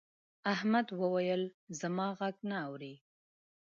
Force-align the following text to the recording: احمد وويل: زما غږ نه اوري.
احمد 0.53 0.87
وويل: 1.01 1.43
زما 1.79 2.07
غږ 2.19 2.35
نه 2.49 2.57
اوري. 2.67 2.93